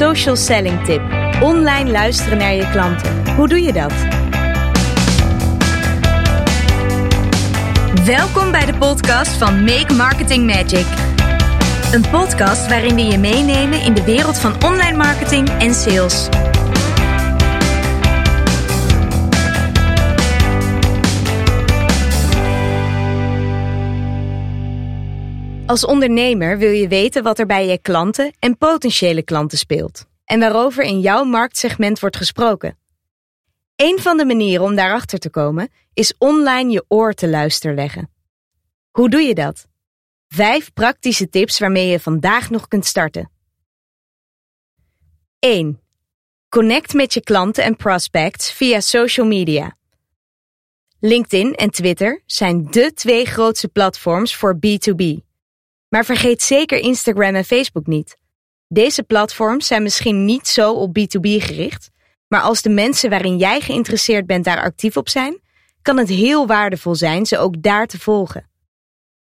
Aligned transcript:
Social 0.00 0.36
Selling 0.36 0.84
Tip. 0.84 1.02
Online 1.42 1.90
luisteren 1.90 2.38
naar 2.38 2.54
je 2.54 2.70
klanten. 2.70 3.34
Hoe 3.36 3.48
doe 3.48 3.60
je 3.60 3.72
dat? 3.72 3.92
Welkom 8.04 8.50
bij 8.50 8.66
de 8.66 8.74
podcast 8.78 9.30
van 9.30 9.64
Make 9.64 9.94
Marketing 9.94 10.46
Magic. 10.46 10.86
Een 11.92 12.04
podcast 12.10 12.68
waarin 12.68 12.94
we 12.94 13.02
je 13.02 13.18
meenemen 13.18 13.82
in 13.82 13.94
de 13.94 14.04
wereld 14.04 14.38
van 14.38 14.64
online 14.64 14.96
marketing 14.96 15.48
en 15.48 15.74
sales. 15.74 16.28
Als 25.70 25.84
ondernemer 25.84 26.58
wil 26.58 26.70
je 26.70 26.88
weten 26.88 27.22
wat 27.22 27.38
er 27.38 27.46
bij 27.46 27.66
je 27.66 27.78
klanten 27.78 28.32
en 28.38 28.58
potentiële 28.58 29.22
klanten 29.22 29.58
speelt 29.58 30.06
en 30.24 30.40
waarover 30.40 30.84
in 30.84 31.00
jouw 31.00 31.24
marktsegment 31.24 32.00
wordt 32.00 32.16
gesproken. 32.16 32.78
Een 33.76 33.98
van 34.00 34.16
de 34.16 34.24
manieren 34.24 34.64
om 34.64 34.74
daarachter 34.74 35.18
te 35.18 35.30
komen 35.30 35.68
is 35.92 36.14
online 36.18 36.70
je 36.70 36.84
oor 36.88 37.12
te 37.12 37.28
luisteren 37.28 37.74
leggen. 37.74 38.10
Hoe 38.90 39.10
doe 39.10 39.20
je 39.20 39.34
dat? 39.34 39.66
Vijf 40.28 40.72
praktische 40.72 41.28
tips 41.28 41.58
waarmee 41.58 41.88
je 41.88 42.00
vandaag 42.00 42.50
nog 42.50 42.68
kunt 42.68 42.86
starten. 42.86 43.30
1. 45.38 45.80
Connect 46.48 46.94
met 46.94 47.14
je 47.14 47.20
klanten 47.20 47.64
en 47.64 47.76
prospects 47.76 48.52
via 48.52 48.80
social 48.80 49.26
media. 49.26 49.76
LinkedIn 51.00 51.54
en 51.54 51.70
Twitter 51.70 52.22
zijn 52.26 52.70
de 52.70 52.92
twee 52.94 53.24
grootste 53.24 53.68
platforms 53.68 54.36
voor 54.36 54.58
B2B. 54.66 55.28
Maar 55.90 56.04
vergeet 56.04 56.42
zeker 56.42 56.78
Instagram 56.78 57.34
en 57.34 57.44
Facebook 57.44 57.86
niet. 57.86 58.16
Deze 58.68 59.02
platforms 59.02 59.66
zijn 59.66 59.82
misschien 59.82 60.24
niet 60.24 60.48
zo 60.48 60.72
op 60.72 60.98
B2B 60.98 61.20
gericht, 61.20 61.90
maar 62.28 62.40
als 62.40 62.62
de 62.62 62.68
mensen 62.68 63.10
waarin 63.10 63.36
jij 63.38 63.60
geïnteresseerd 63.60 64.26
bent 64.26 64.44
daar 64.44 64.62
actief 64.62 64.96
op 64.96 65.08
zijn, 65.08 65.40
kan 65.82 65.96
het 65.96 66.08
heel 66.08 66.46
waardevol 66.46 66.94
zijn 66.94 67.26
ze 67.26 67.38
ook 67.38 67.62
daar 67.62 67.86
te 67.86 67.98
volgen. 67.98 68.50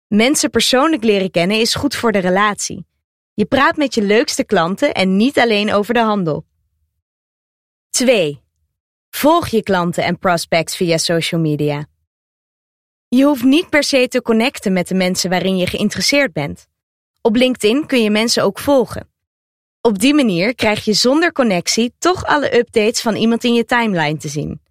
Mensen 0.08 0.50
persoonlijk 0.50 1.04
leren 1.04 1.32
kennen 1.32 1.60
is 1.60 1.76
goed 1.76 1.96
voor 1.96 2.12
de 2.12 2.20
relatie. 2.20 2.86
Je 3.34 3.46
praat 3.46 3.78
met 3.78 3.94
je 3.94 4.02
leukste 4.02 4.44
klanten 4.44 4.94
en 4.94 5.16
niet 5.16 5.40
alleen 5.40 5.74
over 5.74 5.94
de 5.94 6.00
handel. 6.00 6.46
2. 7.90 8.42
Volg 9.10 9.48
je 9.48 9.64
klanten 9.64 10.04
en 10.04 10.20
prospects 10.20 10.76
via 10.76 10.98
social 10.98 11.42
media. 11.42 11.88
Je 13.10 13.24
hoeft 13.24 13.44
niet 13.44 13.70
per 13.70 13.84
se 13.84 14.08
te 14.08 14.22
connecten 14.22 14.74
met 14.74 14.88
de 14.88 14.96
mensen 14.96 15.30
waarin 15.30 15.58
je 15.58 15.68
geïnteresseerd 15.68 16.34
bent. 16.34 16.68
Op 17.22 17.36
LinkedIn 17.36 17.86
kun 17.86 18.04
je 18.04 18.10
mensen 18.10 18.44
ook 18.44 18.60
volgen. 18.60 19.10
Op 19.82 20.00
die 20.00 20.14
manier 20.14 20.56
krijg 20.56 20.86
je 20.86 20.94
zonder 20.94 21.32
connectie 21.32 21.94
toch 22.00 22.26
alle 22.26 22.58
updates 22.58 23.02
van 23.02 23.16
iemand 23.16 23.44
in 23.44 23.54
je 23.54 23.66
timeline 23.66 24.18
te 24.18 24.28
zien. 24.28 24.62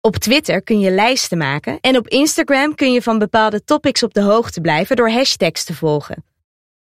Op 0.00 0.16
Twitter 0.16 0.62
kun 0.62 0.80
je 0.80 0.90
lijsten 0.90 1.38
maken 1.38 1.80
en 1.80 1.96
op 1.96 2.08
Instagram 2.08 2.74
kun 2.74 2.92
je 2.92 3.02
van 3.02 3.18
bepaalde 3.18 3.64
topics 3.64 4.02
op 4.02 4.14
de 4.14 4.22
hoogte 4.22 4.60
blijven 4.60 4.96
door 4.96 5.10
hashtags 5.10 5.64
te 5.64 5.74
volgen. 5.74 6.24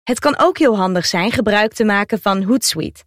Het 0.03 0.19
kan 0.19 0.39
ook 0.39 0.57
heel 0.57 0.77
handig 0.77 1.05
zijn 1.05 1.31
gebruik 1.31 1.73
te 1.73 1.83
maken 1.83 2.21
van 2.21 2.43
Hootsuite. 2.43 3.03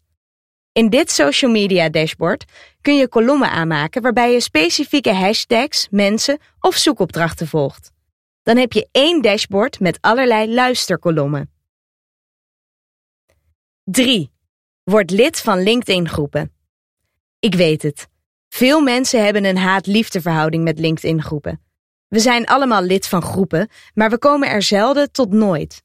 In 0.78 0.88
dit 0.88 1.10
social 1.10 1.50
media 1.50 1.88
dashboard 1.88 2.44
kun 2.80 2.96
je 2.96 3.08
kolommen 3.08 3.50
aanmaken 3.50 4.02
waarbij 4.02 4.32
je 4.32 4.40
specifieke 4.40 5.12
hashtags, 5.12 5.88
mensen 5.90 6.38
of 6.60 6.76
zoekopdrachten 6.76 7.46
volgt. 7.46 7.92
Dan 8.42 8.56
heb 8.56 8.72
je 8.72 8.88
één 8.92 9.22
dashboard 9.22 9.80
met 9.80 9.98
allerlei 10.00 10.54
luisterkolommen. 10.54 11.50
3. 13.84 14.30
Word 14.82 15.10
lid 15.10 15.40
van 15.40 15.62
LinkedIn 15.62 16.08
groepen. 16.08 16.52
Ik 17.38 17.54
weet 17.54 17.82
het. 17.82 18.08
Veel 18.48 18.80
mensen 18.80 19.24
hebben 19.24 19.44
een 19.44 19.58
haat-liefdeverhouding 19.58 20.64
met 20.64 20.78
LinkedIn 20.78 21.22
groepen. 21.22 21.60
We 22.08 22.18
zijn 22.18 22.46
allemaal 22.46 22.82
lid 22.82 23.08
van 23.08 23.22
groepen, 23.22 23.68
maar 23.94 24.10
we 24.10 24.18
komen 24.18 24.48
er 24.48 24.62
zelden 24.62 25.12
tot 25.12 25.32
nooit. 25.32 25.82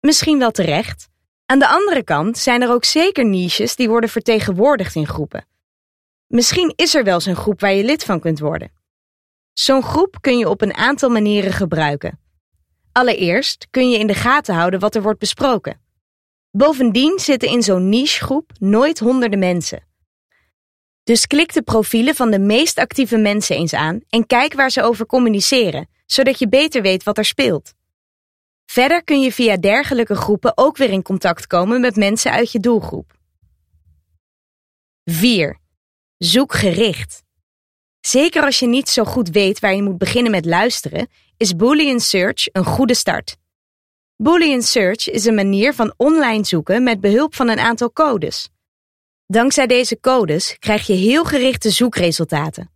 Misschien 0.00 0.38
wel 0.38 0.50
terecht. 0.50 1.09
Aan 1.50 1.58
de 1.58 1.68
andere 1.68 2.02
kant 2.02 2.38
zijn 2.38 2.62
er 2.62 2.70
ook 2.70 2.84
zeker 2.84 3.26
niches 3.26 3.76
die 3.76 3.88
worden 3.88 4.10
vertegenwoordigd 4.10 4.94
in 4.94 5.06
groepen. 5.06 5.46
Misschien 6.26 6.72
is 6.76 6.94
er 6.94 7.04
wel 7.04 7.20
zo'n 7.20 7.36
groep 7.36 7.60
waar 7.60 7.72
je 7.72 7.84
lid 7.84 8.04
van 8.04 8.20
kunt 8.20 8.38
worden. 8.38 8.72
Zo'n 9.52 9.82
groep 9.82 10.16
kun 10.20 10.38
je 10.38 10.48
op 10.48 10.60
een 10.62 10.74
aantal 10.74 11.10
manieren 11.10 11.52
gebruiken. 11.52 12.20
Allereerst 12.92 13.66
kun 13.70 13.90
je 13.90 13.98
in 13.98 14.06
de 14.06 14.14
gaten 14.14 14.54
houden 14.54 14.80
wat 14.80 14.94
er 14.94 15.02
wordt 15.02 15.18
besproken. 15.18 15.80
Bovendien 16.50 17.18
zitten 17.18 17.48
in 17.48 17.62
zo'n 17.62 17.88
nichegroep 17.88 18.50
nooit 18.58 18.98
honderden 18.98 19.38
mensen. 19.38 19.86
Dus 21.02 21.26
klik 21.26 21.52
de 21.52 21.62
profielen 21.62 22.14
van 22.14 22.30
de 22.30 22.38
meest 22.38 22.78
actieve 22.78 23.16
mensen 23.16 23.56
eens 23.56 23.74
aan 23.74 24.00
en 24.08 24.26
kijk 24.26 24.54
waar 24.54 24.70
ze 24.70 24.82
over 24.82 25.06
communiceren, 25.06 25.88
zodat 26.06 26.38
je 26.38 26.48
beter 26.48 26.82
weet 26.82 27.02
wat 27.02 27.18
er 27.18 27.24
speelt. 27.24 27.72
Verder 28.70 29.04
kun 29.04 29.20
je 29.20 29.32
via 29.32 29.56
dergelijke 29.56 30.14
groepen 30.14 30.52
ook 30.54 30.76
weer 30.76 30.90
in 30.90 31.02
contact 31.02 31.46
komen 31.46 31.80
met 31.80 31.96
mensen 31.96 32.32
uit 32.32 32.52
je 32.52 32.60
doelgroep. 32.60 33.18
4. 35.04 35.58
Zoek 36.18 36.54
gericht. 36.54 37.22
Zeker 38.00 38.42
als 38.42 38.58
je 38.58 38.66
niet 38.66 38.88
zo 38.88 39.04
goed 39.04 39.28
weet 39.28 39.58
waar 39.58 39.74
je 39.74 39.82
moet 39.82 39.98
beginnen 39.98 40.30
met 40.30 40.44
luisteren, 40.44 41.08
is 41.36 41.56
Boolean 41.56 42.00
Search 42.00 42.48
een 42.52 42.64
goede 42.64 42.94
start. 42.94 43.36
Boolean 44.16 44.62
Search 44.62 45.10
is 45.10 45.24
een 45.24 45.34
manier 45.34 45.74
van 45.74 45.94
online 45.96 46.44
zoeken 46.44 46.82
met 46.82 47.00
behulp 47.00 47.34
van 47.34 47.48
een 47.48 47.60
aantal 47.60 47.92
codes. 47.92 48.48
Dankzij 49.26 49.66
deze 49.66 50.00
codes 50.00 50.56
krijg 50.58 50.86
je 50.86 50.94
heel 50.94 51.24
gerichte 51.24 51.70
zoekresultaten. 51.70 52.70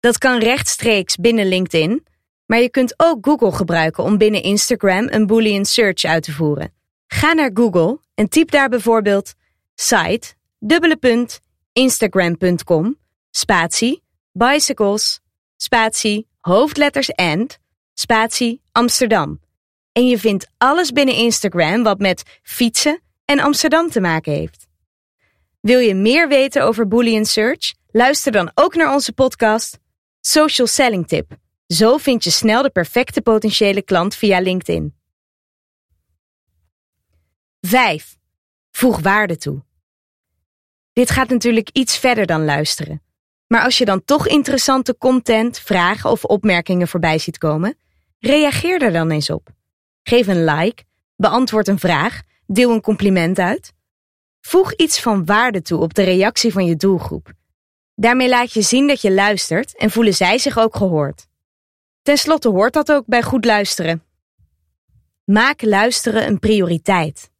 Dat 0.00 0.18
kan 0.18 0.38
rechtstreeks 0.38 1.16
binnen 1.16 1.48
LinkedIn, 1.48 2.06
maar 2.46 2.60
je 2.60 2.70
kunt 2.70 2.94
ook 2.96 3.26
Google 3.26 3.52
gebruiken 3.52 4.04
om 4.04 4.18
binnen 4.18 4.42
Instagram 4.42 5.06
een 5.10 5.26
Boolean 5.26 5.64
Search 5.64 6.04
uit 6.04 6.22
te 6.22 6.32
voeren. 6.32 6.72
Ga 7.06 7.32
naar 7.32 7.50
Google 7.54 8.00
en 8.14 8.28
typ 8.28 8.50
daar 8.50 8.68
bijvoorbeeld 8.68 9.34
site, 9.74 10.34
dubbele 10.58 11.28
instagram.com, 11.72 12.98
spatie, 13.30 14.02
bicycles, 14.32 15.20
spatie, 15.56 16.28
hoofdletters 16.40 17.14
and, 17.14 17.58
spatie, 17.94 18.62
Amsterdam. 18.72 19.40
En 19.92 20.06
je 20.06 20.18
vindt 20.18 20.46
alles 20.58 20.92
binnen 20.92 21.14
Instagram 21.14 21.82
wat 21.82 21.98
met 21.98 22.22
fietsen 22.42 23.00
en 23.24 23.40
Amsterdam 23.40 23.90
te 23.90 24.00
maken 24.00 24.32
heeft. 24.32 24.66
Wil 25.60 25.78
je 25.78 25.94
meer 25.94 26.28
weten 26.28 26.64
over 26.64 26.88
Boolean 26.88 27.24
Search? 27.24 27.74
Luister 27.90 28.32
dan 28.32 28.50
ook 28.54 28.74
naar 28.74 28.92
onze 28.92 29.12
podcast 29.12 29.78
Social 30.20 30.66
Selling 30.66 31.08
Tip. 31.08 31.45
Zo 31.66 31.96
vind 31.96 32.24
je 32.24 32.30
snel 32.30 32.62
de 32.62 32.70
perfecte 32.70 33.22
potentiële 33.22 33.82
klant 33.82 34.14
via 34.14 34.40
LinkedIn. 34.40 34.94
5. 37.60 38.16
Voeg 38.70 39.00
waarde 39.00 39.36
toe. 39.36 39.64
Dit 40.92 41.10
gaat 41.10 41.28
natuurlijk 41.28 41.70
iets 41.72 41.98
verder 41.98 42.26
dan 42.26 42.44
luisteren. 42.44 43.02
Maar 43.46 43.62
als 43.62 43.78
je 43.78 43.84
dan 43.84 44.04
toch 44.04 44.28
interessante 44.28 44.96
content, 44.98 45.58
vragen 45.58 46.10
of 46.10 46.24
opmerkingen 46.24 46.88
voorbij 46.88 47.18
ziet 47.18 47.38
komen, 47.38 47.78
reageer 48.18 48.82
er 48.82 48.92
dan 48.92 49.10
eens 49.10 49.30
op. 49.30 49.48
Geef 50.02 50.26
een 50.26 50.44
like, 50.44 50.84
beantwoord 51.16 51.68
een 51.68 51.78
vraag, 51.78 52.22
deel 52.46 52.70
een 52.70 52.80
compliment 52.80 53.38
uit. 53.38 53.72
Voeg 54.40 54.74
iets 54.74 55.00
van 55.00 55.24
waarde 55.24 55.62
toe 55.62 55.80
op 55.80 55.94
de 55.94 56.02
reactie 56.02 56.52
van 56.52 56.66
je 56.66 56.76
doelgroep. 56.76 57.32
Daarmee 57.94 58.28
laat 58.28 58.52
je 58.52 58.62
zien 58.62 58.86
dat 58.86 59.00
je 59.00 59.12
luistert 59.12 59.76
en 59.76 59.90
voelen 59.90 60.14
zij 60.14 60.38
zich 60.38 60.58
ook 60.58 60.76
gehoord. 60.76 61.26
Ten 62.06 62.18
slotte 62.18 62.48
hoort 62.48 62.72
dat 62.72 62.92
ook 62.92 63.06
bij 63.06 63.22
goed 63.22 63.44
luisteren. 63.44 64.02
Maak 65.24 65.62
luisteren 65.62 66.26
een 66.26 66.38
prioriteit. 66.38 67.30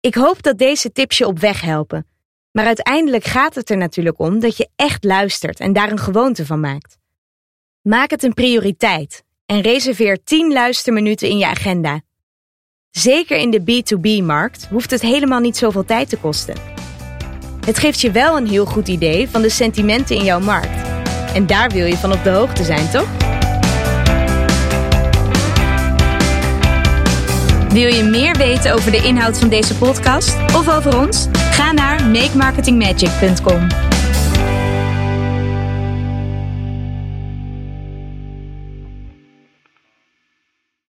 Ik 0.00 0.14
hoop 0.14 0.42
dat 0.42 0.58
deze 0.58 0.92
tips 0.92 1.18
je 1.18 1.26
op 1.26 1.38
weg 1.38 1.60
helpen, 1.60 2.06
maar 2.52 2.66
uiteindelijk 2.66 3.24
gaat 3.24 3.54
het 3.54 3.70
er 3.70 3.76
natuurlijk 3.76 4.18
om 4.18 4.40
dat 4.40 4.56
je 4.56 4.68
echt 4.76 5.04
luistert 5.04 5.60
en 5.60 5.72
daar 5.72 5.90
een 5.90 5.98
gewoonte 5.98 6.46
van 6.46 6.60
maakt. 6.60 6.98
Maak 7.82 8.10
het 8.10 8.22
een 8.22 8.34
prioriteit 8.34 9.24
en 9.46 9.60
reserveer 9.60 10.24
10 10.24 10.52
luisterminuten 10.52 11.28
in 11.28 11.38
je 11.38 11.46
agenda. 11.46 12.00
Zeker 12.90 13.36
in 13.36 13.50
de 13.50 13.60
B2B-markt 13.60 14.66
hoeft 14.66 14.90
het 14.90 15.00
helemaal 15.00 15.40
niet 15.40 15.56
zoveel 15.56 15.84
tijd 15.84 16.08
te 16.08 16.16
kosten. 16.16 16.56
Het 17.66 17.78
geeft 17.78 18.00
je 18.00 18.10
wel 18.10 18.36
een 18.36 18.48
heel 18.48 18.66
goed 18.66 18.88
idee 18.88 19.28
van 19.28 19.42
de 19.42 19.50
sentimenten 19.50 20.16
in 20.16 20.24
jouw 20.24 20.40
markt. 20.40 20.88
En 21.34 21.46
daar 21.46 21.70
wil 21.70 21.86
je 21.86 21.96
van 21.96 22.12
op 22.12 22.24
de 22.24 22.30
hoogte 22.30 22.64
zijn, 22.64 22.90
toch? 22.90 23.08
Wil 27.72 27.88
je 27.94 28.04
meer 28.04 28.36
weten 28.36 28.72
over 28.72 28.90
de 28.90 29.02
inhoud 29.02 29.38
van 29.38 29.48
deze 29.48 29.76
podcast 29.76 30.36
of 30.54 30.68
over 30.68 30.98
ons? 30.98 31.26
Ga 31.32 31.72
naar 31.72 32.04
makemarketingmagic.com. 32.06 33.66